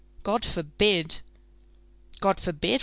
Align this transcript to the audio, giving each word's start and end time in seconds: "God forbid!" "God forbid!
"God 0.23 0.43
forbid!" 0.43 1.21
"God 2.21 2.39
forbid! 2.39 2.79